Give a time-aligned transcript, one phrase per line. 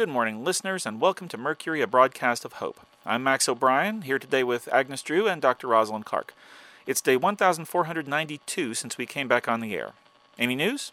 [0.00, 2.80] Good morning, listeners, and welcome to Mercury, a broadcast of hope.
[3.04, 5.66] I'm Max O'Brien, here today with Agnes Drew and Dr.
[5.66, 6.32] Rosalind Clark.
[6.86, 9.92] It's day 1492 since we came back on the air.
[10.38, 10.92] Any news?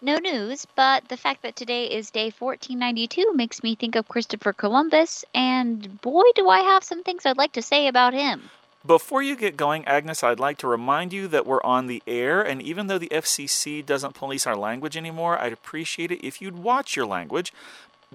[0.00, 4.54] No news, but the fact that today is day 1492 makes me think of Christopher
[4.54, 8.48] Columbus, and boy, do I have some things I'd like to say about him.
[8.86, 12.40] Before you get going, Agnes, I'd like to remind you that we're on the air,
[12.40, 16.56] and even though the FCC doesn't police our language anymore, I'd appreciate it if you'd
[16.56, 17.52] watch your language,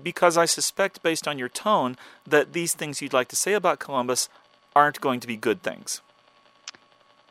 [0.02, 3.80] because I suspect, based on your tone, that these things you'd like to say about
[3.80, 4.30] Columbus
[4.76, 6.02] aren't going to be good things.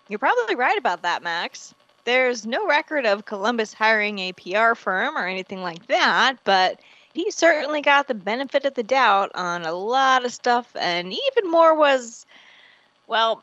[0.09, 1.75] You're probably right about that, Max.
[2.05, 6.81] There's no record of Columbus hiring a PR firm or anything like that, but
[7.15, 11.51] he certainly got the benefit of the doubt on a lot of stuff, and even
[11.51, 12.27] more was
[13.07, 13.43] well,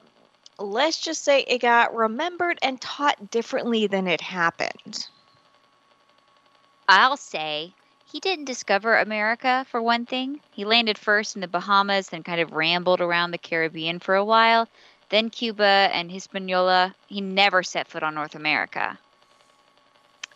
[0.57, 5.05] let's just say it got remembered and taught differently than it happened.
[6.87, 7.73] I'll say
[8.11, 10.39] he didn't discover America, for one thing.
[10.51, 14.25] He landed first in the Bahamas, then kind of rambled around the Caribbean for a
[14.25, 14.67] while,
[15.09, 16.95] then Cuba and Hispaniola.
[17.07, 18.97] He never set foot on North America.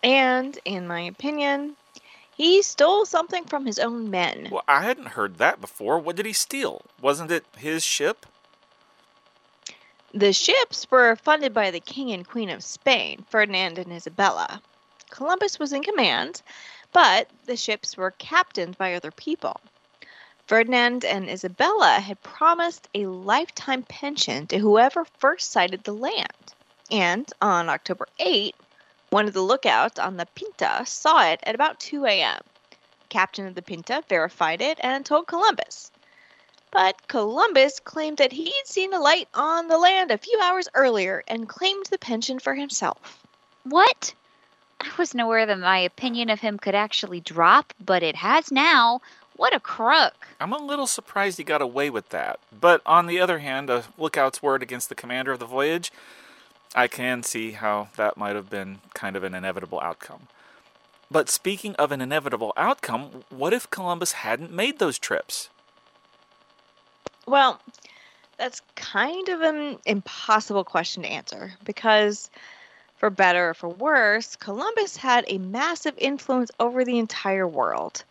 [0.04, 1.76] And, in my opinion,
[2.36, 4.50] he stole something from his own men.
[4.52, 5.98] Well, I hadn't heard that before.
[5.98, 6.84] What did he steal?
[7.02, 8.26] Wasn't it his ship?
[10.14, 14.62] The ships were funded by the King and Queen of Spain, Ferdinand and Isabella.
[15.10, 16.42] Columbus was in command,
[16.94, 19.60] but the ships were captained by other people.
[20.48, 26.54] Ferdinand and Isabella had promised a lifetime pension to whoever first sighted the land.
[26.92, 28.56] And on October 8,
[29.10, 32.42] one of the lookouts on the Pinta saw it at about 2 a.m.
[33.10, 35.92] Captain of the Pinta verified it and told Columbus.
[36.72, 41.24] But Columbus claimed that he'd seen a light on the land a few hours earlier
[41.28, 43.26] and claimed the pension for himself.
[43.64, 44.14] What?
[44.84, 49.02] I wasn't aware that my opinion of him could actually drop, but it has now.
[49.36, 50.28] What a crook.
[50.40, 52.40] I'm a little surprised he got away with that.
[52.60, 55.92] But on the other hand, a lookout's word against the commander of the voyage,
[56.76, 60.28] I can see how that might have been kind of an inevitable outcome.
[61.10, 65.50] But speaking of an inevitable outcome, what if Columbus hadn't made those trips?
[67.26, 67.62] Well,
[68.38, 72.30] that's kind of an impossible question to answer because,
[73.04, 78.02] for better or for worse, Columbus had a massive influence over the entire world.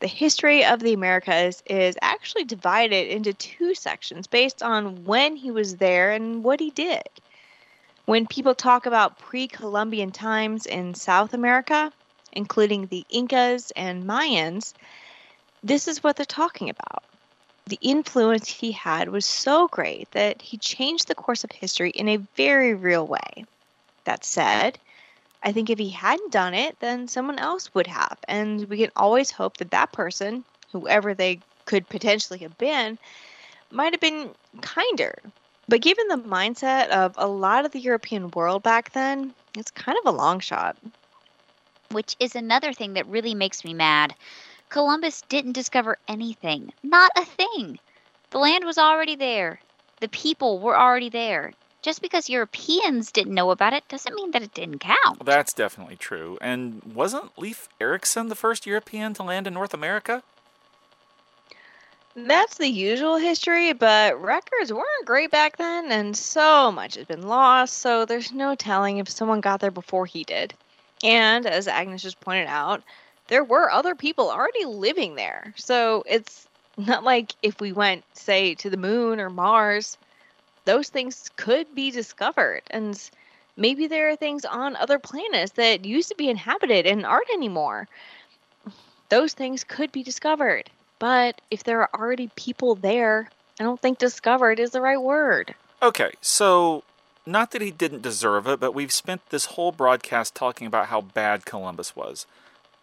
[0.00, 5.50] The history of the Americas is actually divided into two sections based on when he
[5.50, 7.08] was there and what he did.
[8.04, 11.90] When people talk about pre Columbian times in South America,
[12.34, 14.74] including the Incas and Mayans,
[15.62, 17.02] this is what they're talking about
[17.68, 22.06] the influence he had was so great that he changed the course of history in
[22.06, 23.46] a very real way.
[24.04, 24.78] That said,
[25.42, 28.18] I think if he hadn't done it, then someone else would have.
[28.28, 32.98] And we can always hope that that person, whoever they could potentially have been,
[33.70, 34.30] might have been
[34.60, 35.18] kinder.
[35.68, 39.98] But given the mindset of a lot of the European world back then, it's kind
[39.98, 40.76] of a long shot.
[41.90, 44.14] Which is another thing that really makes me mad.
[44.68, 47.78] Columbus didn't discover anything, not a thing.
[48.30, 49.60] The land was already there,
[50.00, 51.52] the people were already there.
[51.82, 55.24] Just because Europeans didn't know about it doesn't mean that it didn't count.
[55.24, 56.38] That's definitely true.
[56.40, 60.22] And wasn't Leif Erikson the first European to land in North America?
[62.14, 67.26] That's the usual history, but records weren't great back then, and so much has been
[67.26, 70.52] lost, so there's no telling if someone got there before he did.
[71.02, 72.82] And as Agnes just pointed out,
[73.28, 75.54] there were other people already living there.
[75.56, 79.96] So it's not like if we went, say, to the moon or Mars,
[80.64, 82.62] those things could be discovered.
[82.70, 82.98] And
[83.56, 87.88] maybe there are things on other planets that used to be inhabited and aren't anymore.
[89.08, 90.70] Those things could be discovered.
[90.98, 93.28] But if there are already people there,
[93.60, 95.54] I don't think discovered is the right word.
[95.82, 96.84] Okay, so
[97.26, 101.00] not that he didn't deserve it, but we've spent this whole broadcast talking about how
[101.00, 102.26] bad Columbus was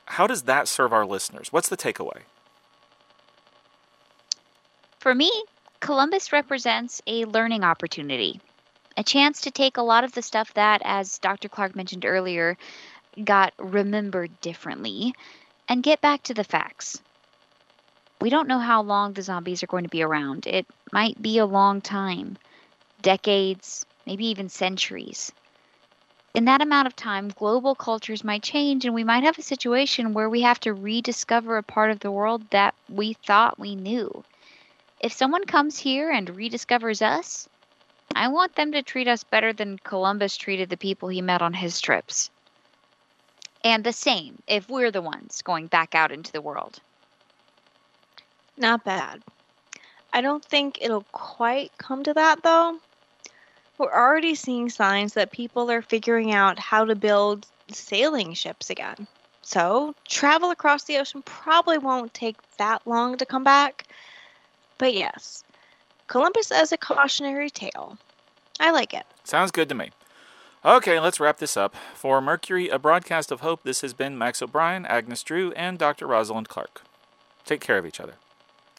[0.10, 1.54] how does that serve our listeners?
[1.54, 2.22] What's the takeaway?
[5.00, 5.32] For me,
[5.80, 8.40] Columbus represents a learning opportunity,
[8.98, 11.50] a chance to take a lot of the stuff that, as Dr.
[11.50, 12.58] Clark mentioned earlier,
[13.24, 15.14] got remembered differently
[15.68, 17.02] and get back to the facts.
[18.22, 20.48] We don't know how long the zombies are going to be around.
[20.48, 22.38] It might be a long time
[23.02, 25.32] decades, maybe even centuries
[26.34, 30.14] in that amount of time, global cultures might change, and we might have a situation
[30.14, 34.24] where we have to rediscover a part of the world that we thought we knew.
[35.00, 37.48] If someone comes here and rediscovers us,
[38.16, 41.54] I want them to treat us better than Columbus treated the people he met on
[41.54, 42.30] his trips.
[43.64, 46.80] And the same if we're the ones going back out into the world.
[48.58, 49.22] Not bad.
[50.12, 52.80] I don't think it'll quite come to that though.
[53.78, 59.08] We're already seeing signs that people are figuring out how to build sailing ships again.
[59.42, 63.86] So, travel across the ocean probably won't take that long to come back.
[64.80, 65.44] But yes,
[66.08, 68.00] Columbus as a cautionary tale.
[68.60, 69.04] I like it.
[69.24, 69.92] Sounds good to me.
[70.66, 71.76] Okay, let's wrap this up.
[71.94, 76.08] For Mercury, a broadcast of hope, this has been Max O'Brien, Agnes Drew, and Dr.
[76.08, 76.82] Rosalind Clark.
[77.46, 78.16] Take care of each other.